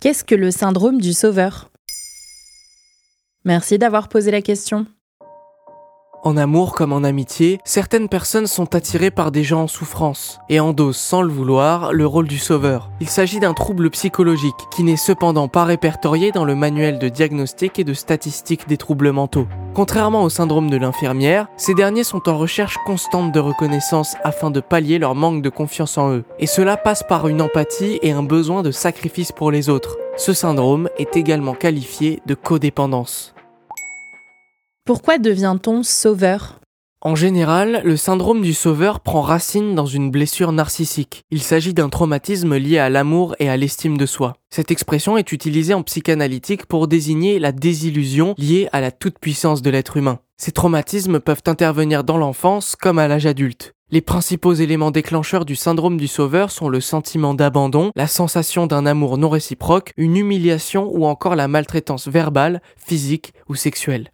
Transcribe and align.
Qu'est-ce 0.00 0.24
que 0.24 0.34
le 0.34 0.50
syndrome 0.50 1.00
du 1.00 1.12
sauveur? 1.12 1.70
Merci 3.44 3.78
d'avoir 3.78 4.08
posé 4.08 4.30
la 4.30 4.42
question. 4.42 4.86
En 6.22 6.36
amour 6.36 6.74
comme 6.74 6.92
en 6.92 7.02
amitié, 7.02 7.60
certaines 7.64 8.10
personnes 8.10 8.46
sont 8.46 8.74
attirées 8.74 9.10
par 9.10 9.32
des 9.32 9.42
gens 9.42 9.62
en 9.62 9.66
souffrance 9.66 10.38
et 10.50 10.60
endosent 10.60 10.98
sans 10.98 11.22
le 11.22 11.32
vouloir 11.32 11.94
le 11.94 12.06
rôle 12.06 12.28
du 12.28 12.36
sauveur. 12.36 12.90
Il 13.00 13.08
s'agit 13.08 13.40
d'un 13.40 13.54
trouble 13.54 13.88
psychologique 13.88 14.54
qui 14.70 14.82
n'est 14.82 14.98
cependant 14.98 15.48
pas 15.48 15.64
répertorié 15.64 16.30
dans 16.30 16.44
le 16.44 16.54
manuel 16.54 16.98
de 16.98 17.08
diagnostic 17.08 17.78
et 17.78 17.84
de 17.84 17.94
statistique 17.94 18.68
des 18.68 18.76
troubles 18.76 19.12
mentaux. 19.12 19.48
Contrairement 19.72 20.22
au 20.22 20.28
syndrome 20.28 20.68
de 20.68 20.76
l'infirmière, 20.76 21.46
ces 21.56 21.72
derniers 21.72 22.04
sont 22.04 22.28
en 22.28 22.36
recherche 22.36 22.76
constante 22.84 23.32
de 23.32 23.40
reconnaissance 23.40 24.16
afin 24.22 24.50
de 24.50 24.60
pallier 24.60 24.98
leur 24.98 25.14
manque 25.14 25.40
de 25.40 25.48
confiance 25.48 25.96
en 25.96 26.12
eux. 26.12 26.24
Et 26.38 26.46
cela 26.46 26.76
passe 26.76 27.02
par 27.02 27.28
une 27.28 27.40
empathie 27.40 27.98
et 28.02 28.12
un 28.12 28.22
besoin 28.22 28.62
de 28.62 28.72
sacrifice 28.72 29.32
pour 29.32 29.50
les 29.50 29.70
autres. 29.70 29.96
Ce 30.18 30.34
syndrome 30.34 30.90
est 30.98 31.16
également 31.16 31.54
qualifié 31.54 32.20
de 32.26 32.34
codépendance. 32.34 33.32
Pourquoi 34.90 35.18
devient-on 35.18 35.84
sauveur? 35.84 36.58
En 37.00 37.14
général, 37.14 37.80
le 37.84 37.96
syndrome 37.96 38.42
du 38.42 38.52
sauveur 38.52 38.98
prend 38.98 39.20
racine 39.20 39.76
dans 39.76 39.86
une 39.86 40.10
blessure 40.10 40.50
narcissique. 40.50 41.22
Il 41.30 41.42
s'agit 41.42 41.72
d'un 41.72 41.88
traumatisme 41.88 42.56
lié 42.56 42.78
à 42.78 42.90
l'amour 42.90 43.36
et 43.38 43.48
à 43.48 43.56
l'estime 43.56 43.96
de 43.96 44.04
soi. 44.04 44.34
Cette 44.50 44.72
expression 44.72 45.16
est 45.16 45.30
utilisée 45.30 45.74
en 45.74 45.84
psychanalytique 45.84 46.66
pour 46.66 46.88
désigner 46.88 47.38
la 47.38 47.52
désillusion 47.52 48.34
liée 48.36 48.68
à 48.72 48.80
la 48.80 48.90
toute-puissance 48.90 49.62
de 49.62 49.70
l'être 49.70 49.96
humain. 49.96 50.18
Ces 50.38 50.50
traumatismes 50.50 51.20
peuvent 51.20 51.44
intervenir 51.46 52.02
dans 52.02 52.18
l'enfance 52.18 52.74
comme 52.74 52.98
à 52.98 53.06
l'âge 53.06 53.26
adulte. 53.26 53.74
Les 53.92 54.00
principaux 54.00 54.54
éléments 54.54 54.90
déclencheurs 54.90 55.44
du 55.44 55.54
syndrome 55.54 55.98
du 55.98 56.08
sauveur 56.08 56.50
sont 56.50 56.68
le 56.68 56.80
sentiment 56.80 57.34
d'abandon, 57.34 57.92
la 57.94 58.08
sensation 58.08 58.66
d'un 58.66 58.86
amour 58.86 59.18
non 59.18 59.28
réciproque, 59.28 59.92
une 59.96 60.16
humiliation 60.16 60.90
ou 60.92 61.06
encore 61.06 61.36
la 61.36 61.48
maltraitance 61.48 62.08
verbale, 62.08 62.60
physique 62.76 63.34
ou 63.48 63.54
sexuelle. 63.54 64.10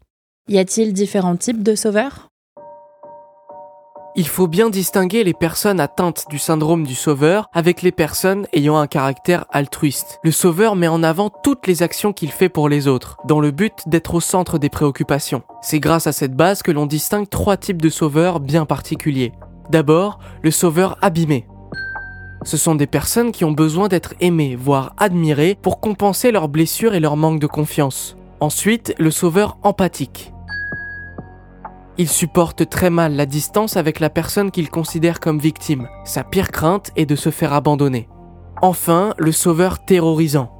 Y 0.48 0.58
a-t-il 0.58 0.92
différents 0.92 1.34
types 1.34 1.64
de 1.64 1.74
sauveurs? 1.74 2.28
Il 4.14 4.28
faut 4.28 4.46
bien 4.46 4.70
distinguer 4.70 5.24
les 5.24 5.34
personnes 5.34 5.80
atteintes 5.80 6.26
du 6.30 6.38
syndrome 6.38 6.86
du 6.86 6.94
sauveur 6.94 7.50
avec 7.52 7.82
les 7.82 7.90
personnes 7.90 8.46
ayant 8.52 8.76
un 8.76 8.86
caractère 8.86 9.46
altruiste. 9.50 10.20
Le 10.22 10.30
sauveur 10.30 10.76
met 10.76 10.86
en 10.86 11.02
avant 11.02 11.30
toutes 11.30 11.66
les 11.66 11.82
actions 11.82 12.12
qu'il 12.12 12.30
fait 12.30 12.48
pour 12.48 12.68
les 12.68 12.86
autres, 12.86 13.16
dans 13.24 13.40
le 13.40 13.50
but 13.50 13.74
d'être 13.86 14.14
au 14.14 14.20
centre 14.20 14.58
des 14.58 14.68
préoccupations. 14.68 15.42
C'est 15.62 15.80
grâce 15.80 16.06
à 16.06 16.12
cette 16.12 16.36
base 16.36 16.62
que 16.62 16.70
l'on 16.70 16.86
distingue 16.86 17.28
trois 17.28 17.56
types 17.56 17.82
de 17.82 17.90
sauveurs 17.90 18.38
bien 18.38 18.66
particuliers. 18.66 19.32
D'abord, 19.70 20.20
le 20.42 20.52
sauveur 20.52 20.96
abîmé. 21.02 21.48
Ce 22.44 22.56
sont 22.56 22.76
des 22.76 22.86
personnes 22.86 23.32
qui 23.32 23.44
ont 23.44 23.50
besoin 23.50 23.88
d'être 23.88 24.14
aimées, 24.20 24.54
voire 24.54 24.94
admirées, 24.96 25.58
pour 25.60 25.80
compenser 25.80 26.30
leurs 26.30 26.48
blessures 26.48 26.94
et 26.94 27.00
leur 27.00 27.16
manque 27.16 27.40
de 27.40 27.48
confiance. 27.48 28.16
Ensuite, 28.38 28.94
le 28.98 29.10
sauveur 29.10 29.58
empathique. 29.64 30.32
Il 31.98 32.08
supporte 32.08 32.68
très 32.68 32.90
mal 32.90 33.16
la 33.16 33.24
distance 33.24 33.78
avec 33.78 34.00
la 34.00 34.10
personne 34.10 34.50
qu'il 34.50 34.68
considère 34.68 35.18
comme 35.18 35.38
victime. 35.38 35.88
Sa 36.04 36.24
pire 36.24 36.50
crainte 36.50 36.90
est 36.94 37.06
de 37.06 37.16
se 37.16 37.30
faire 37.30 37.54
abandonner. 37.54 38.06
Enfin, 38.60 39.14
le 39.16 39.32
sauveur 39.32 39.82
terrorisant. 39.86 40.52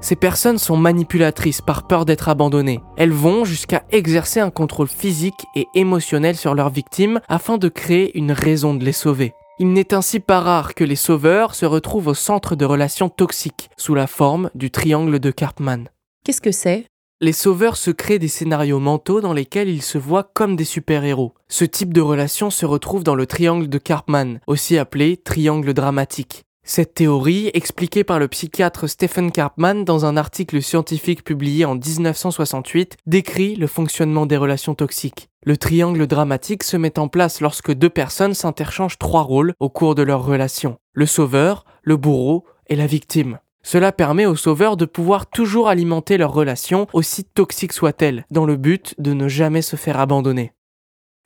Ces 0.00 0.16
personnes 0.16 0.58
sont 0.58 0.76
manipulatrices 0.76 1.60
par 1.60 1.86
peur 1.86 2.06
d'être 2.06 2.30
abandonnées. 2.30 2.80
Elles 2.96 3.12
vont 3.12 3.44
jusqu'à 3.44 3.84
exercer 3.90 4.40
un 4.40 4.50
contrôle 4.50 4.88
physique 4.88 5.46
et 5.54 5.66
émotionnel 5.74 6.36
sur 6.36 6.54
leurs 6.54 6.70
victimes 6.70 7.20
afin 7.28 7.58
de 7.58 7.68
créer 7.68 8.16
une 8.16 8.32
raison 8.32 8.72
de 8.72 8.84
les 8.84 8.92
sauver. 8.92 9.34
Il 9.58 9.72
n'est 9.72 9.92
ainsi 9.92 10.20
pas 10.20 10.40
rare 10.40 10.74
que 10.74 10.84
les 10.84 10.96
sauveurs 10.96 11.54
se 11.54 11.66
retrouvent 11.66 12.08
au 12.08 12.14
centre 12.14 12.56
de 12.56 12.64
relations 12.64 13.08
toxiques, 13.08 13.70
sous 13.76 13.94
la 13.94 14.06
forme 14.06 14.50
du 14.54 14.70
triangle 14.70 15.18
de 15.18 15.30
Karpman. 15.30 15.88
Qu'est-ce 16.24 16.42
que 16.42 16.52
c'est? 16.52 16.86
Les 17.20 17.32
sauveurs 17.32 17.76
se 17.76 17.90
créent 17.90 18.18
des 18.18 18.28
scénarios 18.28 18.78
mentaux 18.78 19.22
dans 19.22 19.32
lesquels 19.32 19.70
ils 19.70 19.82
se 19.82 19.96
voient 19.96 20.30
comme 20.34 20.54
des 20.54 20.64
super-héros. 20.64 21.32
Ce 21.48 21.64
type 21.64 21.94
de 21.94 22.02
relation 22.02 22.50
se 22.50 22.66
retrouve 22.66 23.04
dans 23.04 23.14
le 23.14 23.26
triangle 23.26 23.68
de 23.68 23.78
Karpman, 23.78 24.38
aussi 24.46 24.76
appelé 24.76 25.16
triangle 25.16 25.72
dramatique. 25.72 26.44
Cette 26.62 26.94
théorie, 26.94 27.50
expliquée 27.54 28.02
par 28.04 28.18
le 28.18 28.28
psychiatre 28.28 28.88
Stephen 28.88 29.30
Karpman 29.30 29.84
dans 29.84 30.04
un 30.04 30.16
article 30.16 30.60
scientifique 30.60 31.24
publié 31.24 31.64
en 31.64 31.76
1968, 31.76 32.96
décrit 33.06 33.54
le 33.54 33.68
fonctionnement 33.68 34.26
des 34.26 34.36
relations 34.36 34.74
toxiques. 34.74 35.28
Le 35.44 35.56
triangle 35.56 36.06
dramatique 36.08 36.64
se 36.64 36.76
met 36.76 36.98
en 36.98 37.08
place 37.08 37.40
lorsque 37.40 37.72
deux 37.72 37.88
personnes 37.88 38.34
s'interchangent 38.34 38.98
trois 38.98 39.22
rôles 39.22 39.54
au 39.60 39.70
cours 39.70 39.94
de 39.94 40.02
leur 40.02 40.24
relation. 40.26 40.76
Le 40.92 41.06
sauveur, 41.06 41.64
le 41.82 41.96
bourreau 41.96 42.44
et 42.66 42.74
la 42.74 42.88
victime. 42.88 43.38
Cela 43.66 43.90
permet 43.90 44.26
aux 44.26 44.36
sauveurs 44.36 44.76
de 44.76 44.84
pouvoir 44.84 45.26
toujours 45.26 45.68
alimenter 45.68 46.18
leur 46.18 46.32
relation, 46.32 46.86
aussi 46.92 47.24
toxique 47.24 47.72
soit-elle, 47.72 48.24
dans 48.30 48.46
le 48.46 48.54
but 48.54 48.94
de 48.98 49.12
ne 49.12 49.26
jamais 49.26 49.60
se 49.60 49.74
faire 49.74 49.98
abandonner. 49.98 50.52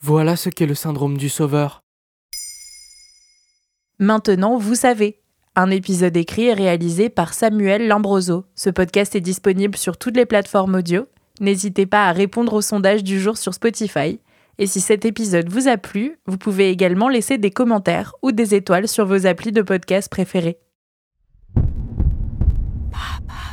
Voilà 0.00 0.36
ce 0.36 0.48
qu'est 0.48 0.64
le 0.64 0.74
syndrome 0.74 1.18
du 1.18 1.28
sauveur. 1.28 1.82
Maintenant, 3.98 4.56
vous 4.56 4.74
savez. 4.74 5.20
Un 5.54 5.70
épisode 5.70 6.16
écrit 6.16 6.46
et 6.46 6.54
réalisé 6.54 7.10
par 7.10 7.34
Samuel 7.34 7.86
Lambroso. 7.86 8.46
Ce 8.54 8.70
podcast 8.70 9.14
est 9.14 9.20
disponible 9.20 9.76
sur 9.76 9.98
toutes 9.98 10.16
les 10.16 10.24
plateformes 10.24 10.76
audio. 10.76 11.04
N'hésitez 11.40 11.84
pas 11.84 12.06
à 12.06 12.12
répondre 12.12 12.54
au 12.54 12.62
sondage 12.62 13.04
du 13.04 13.20
jour 13.20 13.36
sur 13.36 13.52
Spotify. 13.52 14.18
Et 14.56 14.66
si 14.66 14.80
cet 14.80 15.04
épisode 15.04 15.50
vous 15.50 15.68
a 15.68 15.76
plu, 15.76 16.18
vous 16.24 16.38
pouvez 16.38 16.70
également 16.70 17.10
laisser 17.10 17.36
des 17.36 17.50
commentaires 17.50 18.14
ou 18.22 18.32
des 18.32 18.54
étoiles 18.54 18.88
sur 18.88 19.04
vos 19.04 19.26
applis 19.26 19.52
de 19.52 19.60
podcast 19.60 20.08
préférés. 20.10 20.58
Papa. 23.00 23.49